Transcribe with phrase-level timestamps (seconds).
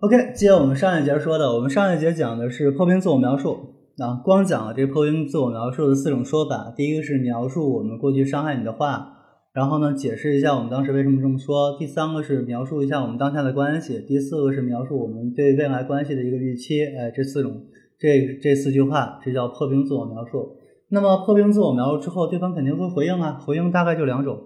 [0.00, 6.72] OK，接我们上一节说的，我们上一节讲的是破冰自我描述啊，光讲了这破冰自我描述的四种说法。
[6.74, 9.12] 第一个是描述我们过去伤害你的话，
[9.52, 11.76] 然后呢解释一下我们当时为什么这么说。
[11.78, 14.00] 第三个是描述一下我们当下的关系。
[14.08, 16.82] 第四个是描述我们对未来关系的一个预期。
[16.82, 17.60] 哎，这四种
[17.98, 20.56] 这这四句话，这叫破冰自我描述。
[20.88, 24.38] 那么破冰自我描述之后，对方肯定会回应啊，回应大概就两种，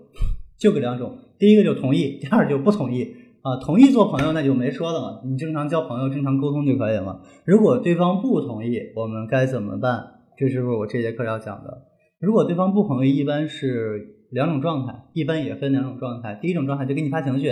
[0.59, 1.17] 就个两种。
[1.39, 3.15] 第一个就同意，第二就不同意。
[3.45, 7.21] 啊，同意做朋友那就没说的了，你正常交朋友、正常沟通就可以了。
[7.45, 10.03] 如果对方不同意，我们该怎么办？
[10.39, 11.83] 这是不是我这节课要讲的？
[12.19, 16.39] 如果对方不同意，一般是两种状态，一般也分两种状态。
[16.41, 17.51] 第一种状态就给你发情绪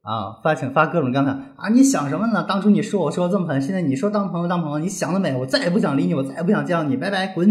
[0.00, 2.46] 啊，发情发各种状态啊，你想什么呢？
[2.48, 5.36] 当初你说我说的这么狠，现在你说当朋友当朋友，你想得美！
[5.36, 7.46] 我再也不想理你，我再也不想见到你，拜拜，滚！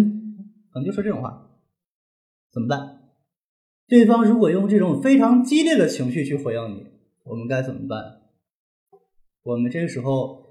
[0.73, 1.47] 可能就说这种话，
[2.51, 2.79] 怎么办？
[3.87, 6.92] 对方如果用这种非常激烈的情绪去回应你。
[7.25, 7.99] 我们该怎么办？
[9.43, 10.45] 我们这个时候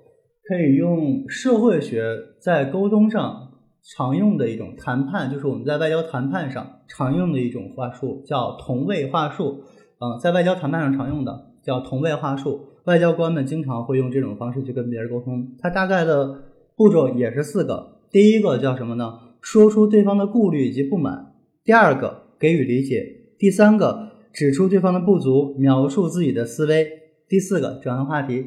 [0.45, 3.53] 可以用社会学在沟通上
[3.83, 9.63] 常用的一种谈判，就是我们在外交谈判上常用的一种话术，叫同位话术。
[9.99, 15.55] 嗯，在外交谈判上常用的叫同位话术，外交官们经常会用这种方式去跟别人沟通。
[15.59, 16.43] 它大概的
[16.75, 19.19] 步骤也是四个：第一个叫什么呢？
[19.41, 24.12] 说出对方的顾虑以及不满；第二个给予理解；第三个。
[24.33, 26.87] 指出对方的不足，描述自己的思维。
[27.29, 28.47] 第四个转换话题。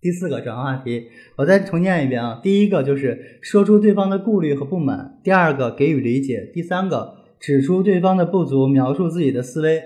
[0.00, 1.06] 第四个转换话题，
[1.36, 2.38] 我再重念一遍啊。
[2.42, 5.18] 第一个就是说出对方的顾虑和不满。
[5.24, 6.48] 第二个给予理解。
[6.54, 9.82] 第三个指出对方的不足，描述自己的思维。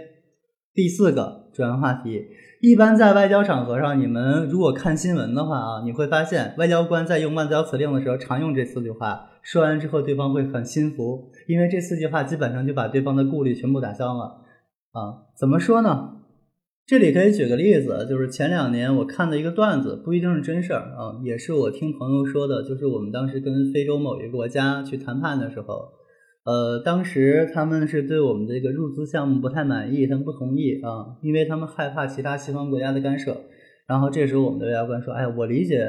[0.74, 2.26] 第四个转换话题。
[2.60, 9.30] 一般在外交场合上，你们如果看新闻的话啊，你会发现外交官在用外交辞令的时候常用这四句话。
[9.42, 14.42] 说完之后，对方会很心服，因为这四句话基本上就把对方的顾虑全部打消了。
[14.92, 16.16] 啊，怎么说呢？
[16.86, 22.64] 这里可以举个例子，就是前两年我看的一个段子，不一定是真事儿啊，也是我听朋友说的。
[22.64, 25.92] 就是我们当时跟非洲某一个国家去谈判的时候，
[26.44, 33.36] 呃，当时他们是对我们这个入资项目不太满意，他们不同意啊，因为他们害怕其他西方国家的干涉。
[33.86, 35.84] 然后这时候我们的外交官说：“哎，我理解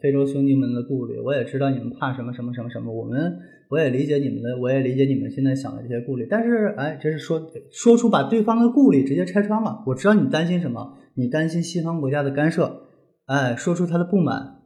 [0.00, 6.26] 非洲兄弟们的顾虑，我也知道你们怕什么什么什么什么，我们我也理解你们的，我也理解你们现在想的这些顾虑。
[6.28, 9.82] 但是，哎，这是说说出把对方的顾虑直接拆穿了。
[9.86, 12.82] 我知道你担心什么，你担心西方国家的干涉，
[13.26, 14.62] 哎，说出他的不满，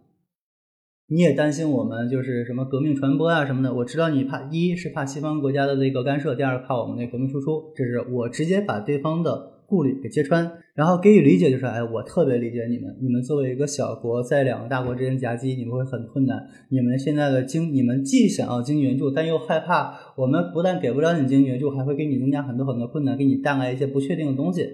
[1.08, 3.74] 你也担心我们就是什么革命传播啊什么的。
[3.74, 7.72] 我知道你怕一是怕西方国家的那个干涉，第二怕我们那革命输出。
[7.74, 12.98] 这是我直接把对方的。”顾虑给揭穿，然后给予理解，就是哎，我特别理解你们。
[13.00, 16.44] 你们作为一个小国，在两个大国之间夹击，你们会很困难。
[16.70, 24.68] 你们现在的经，你们既想要经济援助，但又害怕我们不但给不了你经济援助，还会给你增加很多很多困难，给你带来一些不确定的东西。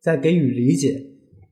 [0.00, 1.00] 再给予理解，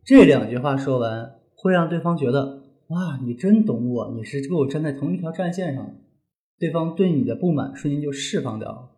[0.04, 5.94] 这两句话说完，会让对方觉得哇，你真懂我，你是跟我站在同一条战线上。
[6.58, 8.90] 对方对你的不满瞬间就释放掉了。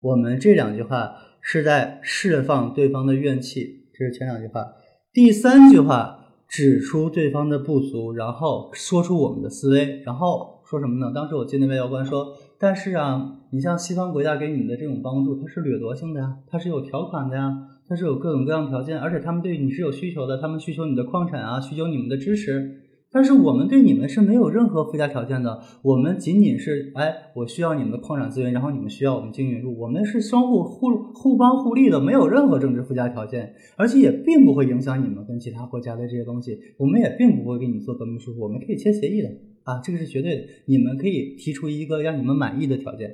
[0.00, 1.16] 我们这两句话。
[1.46, 4.64] 是在释放对方的怨气，这是前两句话。
[5.12, 6.18] 第三句话
[6.48, 11.12] 指出对方的不足，然后说出我们的思维，然后说什么呢？
[11.14, 17.52] 当时我记得外交官说：“但是啊，你像西方国家给你的这种帮助，它是掠夺性的呀，它是有条款的呀，
[17.86, 22.80] 它是有各种各样条件，而且他们对你是有需求的，他们需求你的矿产啊，需求你们的支持。”
[23.14, 39.28] 但是我们对你们是没有任何附加条件的，我们仅仅是，哎，我需要你们的矿产资源，然后你们需要我们经营援助，我们是相互互互帮互利的，没有任何政治附加条件，而且也并不会影响你们跟其他国家的这些东西，我们也并不会给你做革命输出，我们可以签协议的，
[39.62, 43.08] 啊，这个是绝对的，你们可以提出一个让你们满意的条件，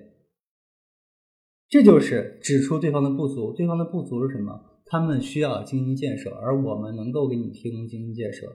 [1.68, 4.62] 这就是指出对方的不足，对方的不足是什么？
[4.86, 8.46] 他们需要经济建设，而我们能够给你提供经济建设。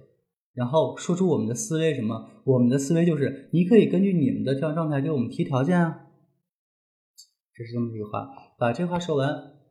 [0.55, 2.29] 然后说出我们的思维什么？
[2.45, 6.07] 我们的思维就是，你可以根据你们的这样状态给我们提条件啊。
[7.53, 8.29] 这是这么一句话。
[8.57, 9.27] 把这话说完，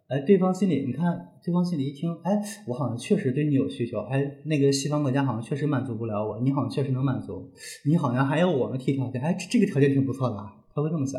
[0.09, 7.51] 哎，对方心里，你看，对方心里一听，哎，我好像确实对你有需求，哎，那个西方国家好像确实满足不了我，你好像确实能满足，
[7.87, 11.19] 你好像还要我们提条件，哎，这个条件挺不错的啊，他会这么想，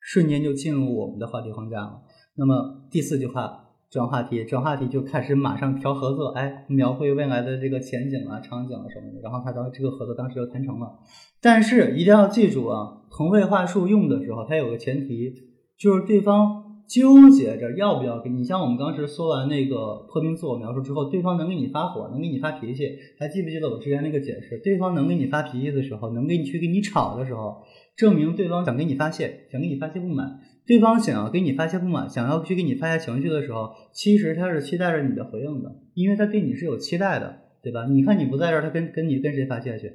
[0.00, 2.02] 瞬间就进入我们的话题框架了。
[2.36, 3.60] 那么第四句话。
[3.94, 9.20] 转话题，转话题就开始马上调合作，哎，描绘未来的这个前景啊、场景啊什么的。
[9.22, 10.98] 然后他当这个合作当时就谈成了。
[11.40, 15.32] 但是一定要记住啊，同位话术用的时候，它有个前提，
[15.78, 18.42] 就是对方纠结着要不要给你。
[18.42, 24.58] 像我们当时说完那个破冰自我描述之后，对方能给你发火，能给你发脾气，还记不记得我之前那个解释？
[24.58, 27.62] 对方能给你发脾气的时候，能给你去给你吵的时候，
[27.96, 30.40] 证明对方想给你发泄，想给你发泄不满。
[30.66, 37.86] 对方想要给你发泄不满，想要去给你发泄情绪的时候，其实他是期待着你的回应的，因为他对你是有期待的，对吧？
[37.86, 39.92] 你看你不在这儿，他跟跟你跟谁发泄去？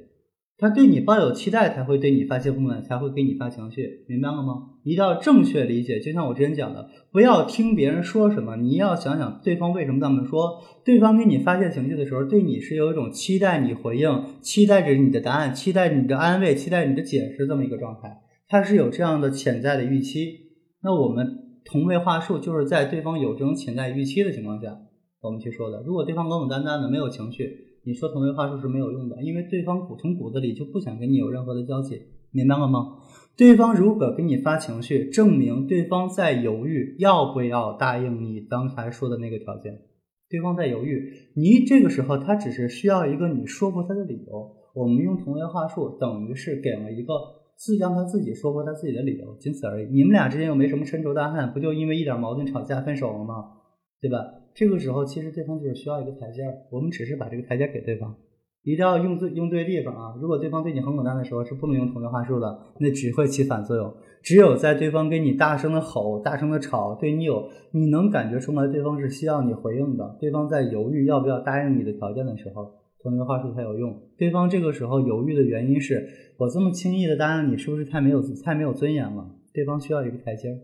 [0.58, 4.68] 他对你抱有期待，才会对你发泄不满，才会给你发情绪，明白了吗？
[4.84, 10.62] 一定要正确理解，就像我之前讲的，不要听别人说什么，你要想想对方为什么这么说。
[10.84, 20.49] 对方给你发泄情绪的时候，对你是有一种期待你回应，期待着你的答案，期待你的安慰，期待你的解释这么一个状态，他是有这样的潜在的预期。
[20.82, 24.78] 那我们同位话术就是在对方有这种潜在预期的情况下，
[25.20, 25.82] 我们去说的。
[25.82, 27.68] 如果对方冷冷淡淡的，没有情绪。
[27.82, 32.98] 你说同位话术是没有用的，因为对方从骨子里就不想跟你有任何的交集，明白了吗？
[33.36, 39.80] 对方如果给你发情绪，证明对方在犹豫要不要答应你刚才说的那个条件。
[40.28, 44.56] 对方在犹豫，你这个时候他只是需要一个你说服他的理由。
[44.74, 47.14] 我们用同位话术，等于是给了一个
[47.60, 49.86] 自让他自己说服他自己的理由，仅此而已。
[49.92, 53.52] 你们俩之间又没什么深仇大恨，不就因为一点矛盾吵架分手了吗？
[54.00, 54.18] 对吧？
[54.54, 58.16] 这个时候，其实对方就是需要一个台阶儿，我们只是把这个台阶给对方，
[58.62, 60.14] 一定要用对用对地方啊！
[60.18, 63.92] 如果对方对你很冷淡的时候，是不能用同位话术的，那只会起反作用。
[64.22, 74.00] 只有在对方跟你大声的吼、大声的吵，对你有你能感觉出来对方是需要你回应的，对方在犹豫要不要答应你的条件的时候，同位话术才有用。
[74.16, 76.06] 对方这个时候犹豫的原因是
[76.38, 79.36] 我这么轻易的答应你，是不是太没有太没有尊严了？
[79.52, 80.58] 对方需要一个台阶，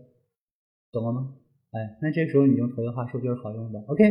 [0.91, 1.33] 懂了吗？
[1.71, 3.79] 哎，那这时候你用同位话术就是好用的。
[3.87, 4.03] OK，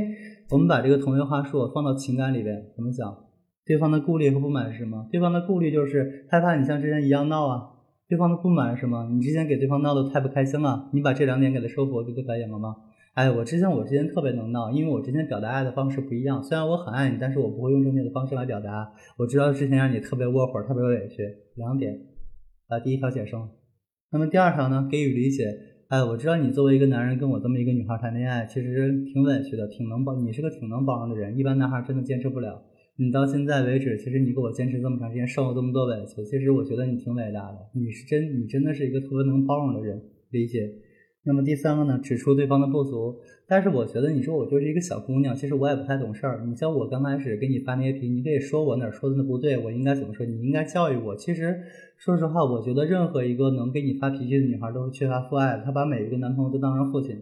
[0.50, 3.17] 我们把这个同位话术放到情感里边，怎么讲？
[3.64, 5.08] 对方的顾虑和不满是什么？
[5.11, 7.73] 对方的顾虑就是害怕你像之前一样闹啊。
[8.08, 9.08] 对方的不满是什么？
[9.11, 12.76] 你之前给对方闹得太不开心了，你把这两点给他说服，就可以了吗？
[13.16, 16.44] 哎，我之前我之前特别能闹，因为我之前表达爱的方式不一样。
[16.44, 18.92] 虽然我很爱你，但是我不会用正面的方式来表达。
[19.16, 21.26] 我知道之前让你特别窝火，特别委屈。
[21.54, 21.98] 两点，
[22.68, 23.34] 把第一条解释。
[24.12, 24.86] 那么第二条呢？
[24.92, 25.44] 给予理解。
[25.88, 32.62] 哎，我知道你作为一个男人跟我这么一个女孩谈恋爱，其实挺委屈的，挺能包，你是个挺能包容的人，一般男孩真的坚持不了。
[32.98, 40.02] 你到现在为止，其实你给我坚持这么长时间，受了这么多委屈，其实我觉得你挺伟大的，你是真，你真的是一个特别能包容的人，
[40.32, 40.70] 理解。
[41.26, 43.17] 那么第三个呢，指出对方的不足。
[43.49, 46.44] 但是我觉得你说我就是一个小姑娘，其实我也不太懂事儿。
[46.46, 50.25] 你像我刚开始给你发那些脾气，你可以说我哪儿说的不对，我应该怎么说？
[50.25, 51.17] 你应该教育我。
[51.17, 51.61] 其实
[51.96, 57.20] 说实话，我觉得任何一个能给你发脾气的女孩都是缺乏父爱，她把每一个男朋友都当成父亲。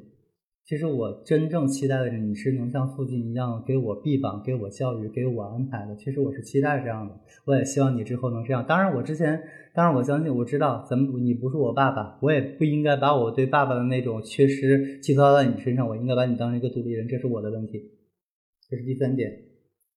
[0.66, 5.94] 其实我真正期待的是，你是能像父亲一样给我臂膀、给我教育、给我安排的。
[5.94, 7.14] 其实我是期待这样的，
[7.44, 8.64] 我也希望你之后能这样。
[8.66, 9.42] 当然，我之前，
[9.74, 15.86] 当然我相信，我知道咱们你不是我爸爸，我也不应该把我对爸爸的那种缺失寄托在你身上。
[15.86, 17.82] 我应该把你当成一个独立人，这是我的问题。
[18.70, 19.30] 这是第三点，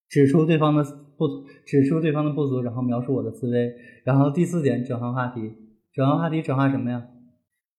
[0.09, 0.83] 指出对方的
[1.17, 1.25] 不，
[1.65, 3.73] 指出对方的不足，然后描述我的思维。
[4.03, 5.53] 然后第四点，转换话题，
[5.93, 7.07] 转换话题，转化什么呀？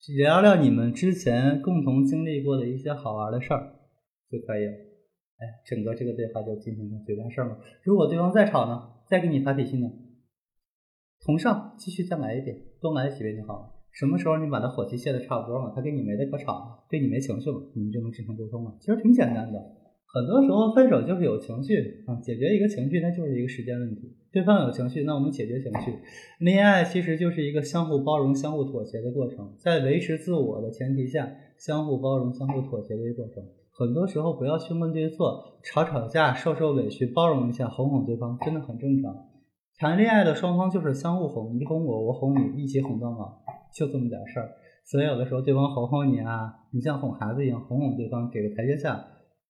[0.07, 3.75] 聊聊你们之前共同经历过的一些好玩的事儿
[4.31, 4.73] 就可以了。
[5.39, 7.59] 哎，整个这个对话就进行到这完事儿了。
[7.83, 9.89] 如果对方再吵呢，再给你发脾气呢，
[11.25, 13.75] 同上继续再来一遍，多来几遍就好了。
[13.93, 18.77] 什么时候你把他火气泄的差不多了，他跟你没得可吵了，对你没情绪了，你们就能正常沟通了。
[18.81, 19.59] 其实挺简单的。
[20.11, 24.17] 很多时候分手就是有情绪啊，解决一个情绪，那就是一个时间问题。
[24.33, 25.93] 对方有情绪，那我们解决情绪。
[26.39, 33.45] 恋爱其实就是一个相互包容、相互妥协的过程，在维持自我的前提下，相互包容、相互妥协的一个过程。
[33.71, 39.15] 很多时候不要去问对错，吵吵架、受受委屈，包容一下，哄哄对方，真的很正常。
[39.77, 43.41] 谈恋爱的双方就是相互哄，你哄我，我哄你，一起哄到老，
[43.75, 44.53] 就这么点事儿。
[44.87, 49.05] 所以有的时候对方哄哄你啊，你像哄孩子一样哄哄对方，给个台阶下。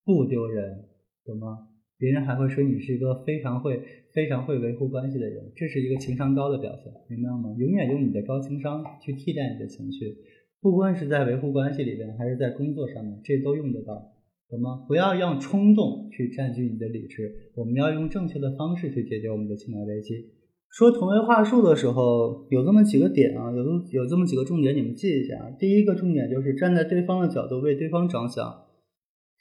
[0.08, 0.88] 不丢人，
[1.26, 1.68] 懂吗？
[1.98, 3.78] 别人还会说你是一个非常会、
[4.14, 7.54] 非常会维护关系的人，这是一个情商高的表现，明白吗？
[7.58, 10.16] 永远用你的高情商去替代你的情绪，
[10.62, 14.14] 不管是在维护关系里边，还是在工作上面，这都用得到，
[14.48, 14.86] 懂吗？
[14.88, 20.30] 不要让冲动去占据你的理智，我们要用正确的方式去解决我们的情感危机。
[20.70, 23.62] 说同位话术的时候，有这么几个点啊，有
[23.92, 25.54] 有这么几个重点，你们记一下。
[25.58, 28.67] 第一个重点就是站在对方的角度为对方着想。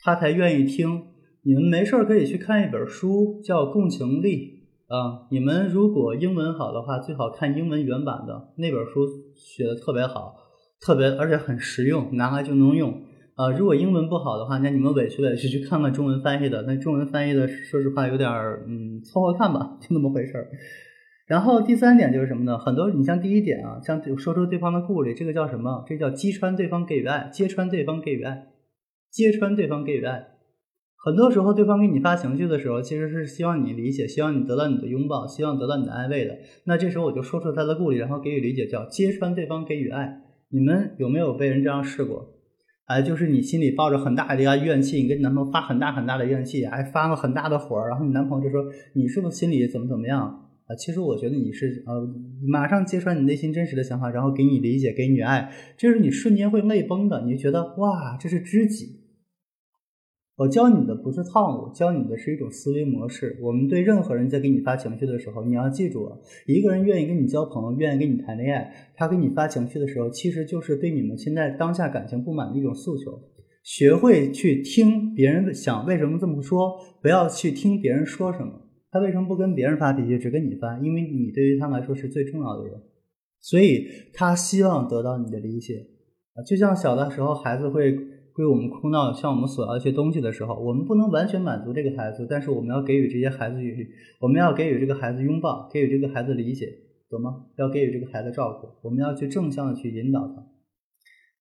[0.07, 1.01] 他才愿意听。
[1.43, 4.53] 你们没事儿可以去看一本书，叫《共情力》
[4.95, 5.27] 啊。
[5.29, 10.33] 你们如果英文好的话，最好看英文原版的那本书，写的特别好，
[10.79, 13.01] 特别而且很实用，拿来就能用
[13.35, 13.51] 啊。
[13.51, 16.61] 如果英文不好的话，那你们委屈委屈去看看中文翻译的。
[16.61, 20.47] 那中文翻译的，说实话有点儿嗯，凑合看吧， 就那么回事儿。
[21.27, 22.57] 然后第三点就是什么呢？
[22.57, 25.83] 很多你像第一点啊，像说出对方的顾虑，这个叫什么？
[25.85, 28.47] 这叫击穿对方给予爱，揭穿对方给予爱。
[29.17, 30.27] 揭穿对方给予的爱，
[31.03, 36.37] 很多时候对方给你发情绪的时候，其实是希望你理解，希望你得到你的拥抱，希望得到你的安慰的。
[36.65, 40.21] 那这时候我就说出他的顾虑，然后给予理解，叫揭穿对方给予爱。
[40.49, 42.35] 你们有没有被人这样试过？
[42.85, 50.21] 哎，就是你心里抱着很大的一个怨气，你跟你男朋友发很大很大的怨气，还发了很大的火，然后你男朋友就说你是不是心里怎么怎么样
[50.67, 50.75] 啊？
[50.77, 52.07] 其实我觉得你是呃，
[52.47, 59.06] 马上揭穿你内心真实的想法，然后给你理解，给你爱，这是你瞬间会泪崩的，你就觉得哇，这是知己。
[60.37, 63.35] 我教你的不是套路，教你的是一种思维模式。
[63.41, 66.07] 我们对任何人在给你发情绪的时候，你要记住，
[66.45, 73.19] 一个人愿意跟你交朋友，愿意跟你谈恋爱，他给你发情绪的时候，其实就是对你们现在当下感情不满的一种诉求。
[73.63, 78.61] 学会去听别人想为什么这么说，不要去听别人说什么。
[78.91, 80.77] 他为什么不跟别人发脾气，只跟你发？
[80.77, 82.79] 因为你对于他来说是最重要的人，
[83.41, 85.83] 所以他希望得到你的理解。
[86.45, 87.97] 就像小的时候，孩子会。
[88.37, 93.57] 对我们哭闹，向我们索要一些东西的时候，我们不能完全满足这个孩子，但是我们要给予这些孩子，
[94.21, 96.67] 我们要给予这个孩子拥抱，给予这个孩子理解，
[97.09, 97.47] 懂吗？
[97.57, 100.45] 要给予这个孩子照顾，我们要去正向的去引导他。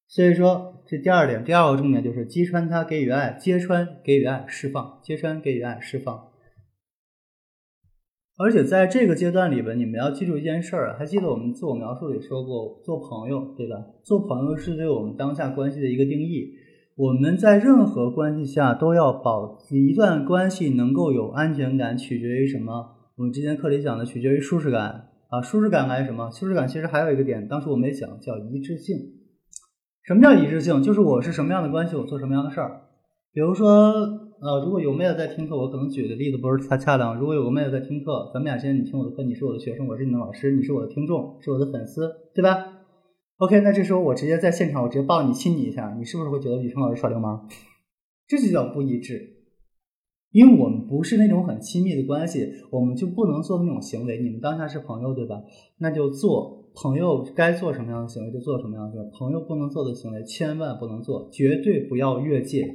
[0.08, 6.28] 所以说，这第二点，第二个重点就是击穿他，给予爱，揭穿给予爱，释放，揭穿给予爱，释放。
[8.38, 13.76] 而且在这个阶段里边，你们要记住一件事儿，还记得我们自我描述里说过，做朋友，对吧？
[14.02, 16.52] 做朋友是对我们当下关系的一个定义。
[16.96, 22.72] 我们在任何关系下都要保一段关系能够有安全感，取决于什么？
[23.16, 25.42] 我们之前课里讲的，取决于舒适感啊。
[25.42, 26.30] 舒适感还是什么？
[26.30, 28.96] 舒适感其实还有一个点，当时我没讲，叫一致性。
[30.04, 30.82] 什么叫一致性？
[30.82, 32.80] 就是我是什么样的关系，我做什么样的事儿。
[33.34, 33.92] 比如说，
[34.40, 37.18] 呃，如果有妹子在听课，我可能举的例子不是太恰当。
[37.18, 42.75] 如果有个妹子在听课，咱们俩现在你听我的课，你是我的学生，我是你的老师，你是我的听众，是我的粉丝，对吧
[43.38, 47.48] ？OK，那这时候我直接在现场，我直接抱你亲你一下，你是不是会觉得李成老师耍流氓？
[48.26, 49.44] 这就叫不一致，
[50.32, 54.20] 因为我们不是那种很亲密的关系，我们就不能做那种行为。
[54.20, 55.42] 你们当下是朋友，对吧？
[55.78, 62.66] 那就做朋友该做什么样的行为就做什么样的，朋友不能做的行为千万不能做，绝对不要越界，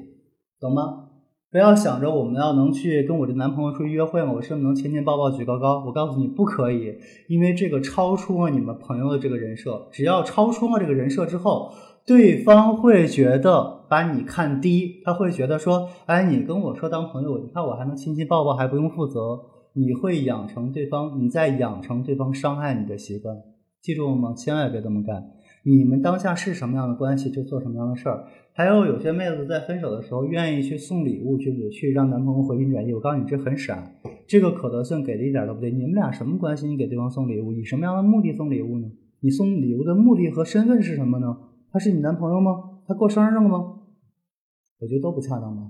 [0.59, 1.10] 懂吗？
[1.51, 4.31] 不要想着我们要能去跟我这男朋友出去约会吗？
[4.31, 5.83] 我是不是能亲亲抱抱举高高？
[5.85, 6.95] 我告诉你不可以，
[7.27, 9.89] 因为这个超出了你们朋友的这个人设。
[9.91, 11.73] 只要超出了这个人设之后，
[12.05, 19.41] 对方会觉得把你看低，他会觉得说，哎，你跟我说当朋友，你看我还能亲亲抱抱，还不用负责。
[19.73, 23.35] 你会养成对方，你在养成对方伤害你的习惯，
[23.81, 24.33] 记住了吗？
[24.33, 25.21] 千万别这么干。
[25.63, 28.25] 你们当下是什么样的关系，就做什么样的事儿。
[28.53, 32.93] 还有有些妹子在分手的时候，愿意去送礼物，去去让男朋友回心转意。
[32.93, 33.91] 我告诉你，这很傻，
[34.27, 35.71] 这个可得性给的一点都不对。
[35.71, 36.67] 你们俩什么关系？
[36.67, 38.91] 你给对方送礼物，以什么样的目的送礼物呢？
[39.19, 41.37] 你送礼物的目的和身份是什么呢？
[41.71, 42.79] 他是你男朋友吗？
[42.87, 43.77] 他过生日了吗？
[44.79, 45.61] 我觉得都不恰当吧，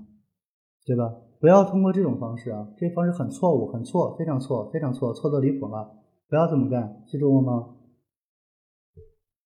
[0.86, 1.14] 对吧？
[1.38, 5.90] 不要通过这种方式啊，这方式很错误，很错，非常错，非常错，错的离谱了。
[6.30, 7.66] 不要这么干，记住了吗？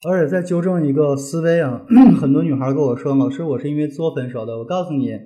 [0.04, 1.84] 而且再纠正一个思维啊，
[2.20, 5.18] 很多女孩跟我说：“老师，我是因为作分手的。”我告诉你，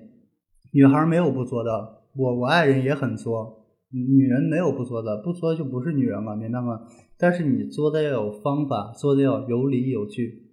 [0.73, 1.71] 女孩没有不作的，
[2.17, 6.83] 我我爱人也很作，女人没有不作的，不作就不是女人了，明白吗？
[7.19, 10.47] 但是你作的要有方法，作的要有理有据。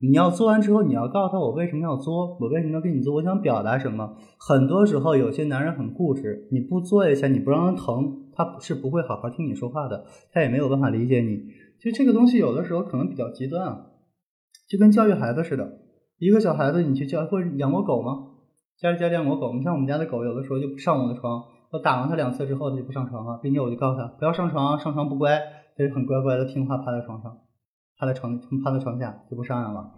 [0.00, 4.16] 你要做完之后，你要告诉他我为什么要作，我为什么要跟你做，我想表达什么。
[4.38, 11.42] 很多时候，有些男人很固执，你不作一下，你不让他疼，他是不会好好听你说话的，他也没有办法理解你。
[11.80, 13.86] 就这个东西，有的时候可能比较极端啊，
[14.68, 15.78] 就跟教育孩子似的。
[16.18, 18.26] 一个小孩子，你去教，或者养过狗吗？
[18.78, 19.54] 家里家里养过狗？
[19.54, 25.40] 你像我们家的狗，有的时候就不上我的床，我打完它两次之后，它就不上床了，并且我就告诉它不要上床，上床不乖，
[25.76, 27.38] 它就很乖乖的听话趴在床上。
[27.96, 29.90] 趴在床趴在床下就不上来了。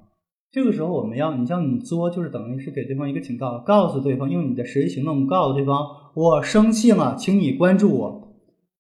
[0.51, 8.30] 这个时候我们要，你像你作，就是等于是给对方一个警告，告诉对方用你的实际行动告诉对方，我生气了，请你关注我。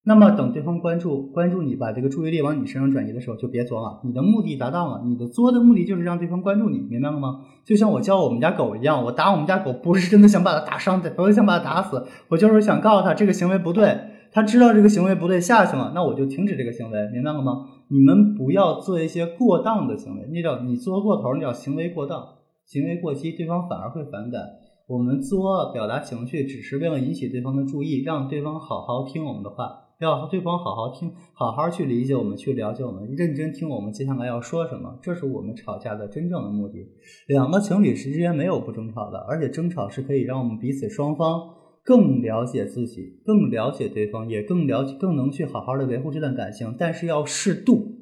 [0.02, 4.00] 那么等对方关注关注你，把这个注意力往你身上转移的时候，就别作了。
[4.02, 7.40] 你的目的达到了，你的作的目的就是让对方关注你，明白了吗？
[7.64, 13.98] 就像我教我们家狗一样，我打我们家狗不是真的想把它打伤，不是想把它打死，我就是想告诉他这个行为不对。
[14.32, 17.66] 他知道这个行为不对下去了，那我就停止这个行为，明白了吗？
[17.88, 22.24] 你们不要做一些过当的行为，那叫你作过头，那叫行为过当，
[22.64, 24.40] 行为过激，对方反而会反感。
[24.86, 36.86] 我们作表达情绪，只是为了引起对方的注意，让对方好好听我们的话，要和对方好好听，好好去理解我们，去了解我们，认真听我们接下来要说什么，这是我们吵架的真正的目的。
[37.28, 41.56] 两个情侣之间没有不争吵的，而且争吵是可以让我们彼此双方。
[41.82, 46.74] 更了解自己，更了解对方，也更了解，更能去好好的维护这段感情。
[46.78, 47.96] 但是要适度，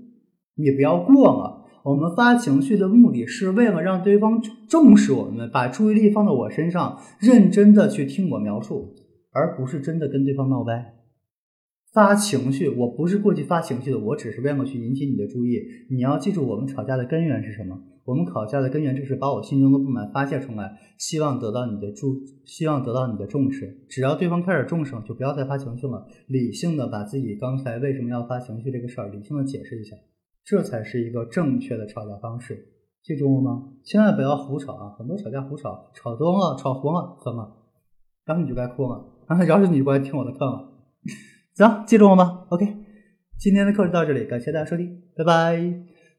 [0.57, 1.65] 你不要过了。
[1.85, 8.95] 我们发情绪的目的是为了让对方重视我们，把注意力放到我身上，认真的去听我描述，
[9.33, 10.98] 而不是真的跟对方闹掰。
[11.99, 15.61] 发情绪，我不是过去发情绪的，我只是为了去引起你的注意。
[15.91, 17.77] 你要记住，我们吵架的根源是什么？
[18.05, 23.85] 我们吵架的根源就是把我心中的不满发泄出来，希望得到你的注，希望得到你的重视。
[23.89, 29.97] 只要对方开始重视，就不要再发情绪了，理性的把自己刚才为什么要发情绪这个事儿理性的解释一下，
[30.45, 32.65] 这才是一个正确的吵架方式。
[33.03, 33.71] 记住了吗？
[33.83, 34.95] 千万不要胡吵啊！
[34.97, 37.57] 很多吵架胡吵，吵多了，吵红了，怎么？
[38.25, 40.68] 然后你就该哭了，然后你就该听我的课了。
[41.59, 42.65] 行，记住了吗？OK，
[43.37, 45.61] 今天的课就到这里，感谢大家收听，拜拜。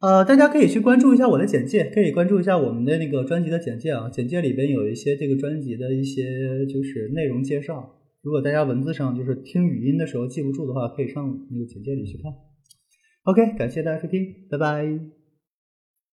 [0.01, 7.89] 呃，大家可以去关注一下我的简介，可以关注一下我们的那个专辑的简介啊，简介里边有一些这个专辑的一些就是内容介绍。
[8.21, 12.33] 如果大家文字上就是听语音的时候记不住的话，可以上那个简介里去看。
[13.23, 15.18] OK，感谢大家收听，拜拜。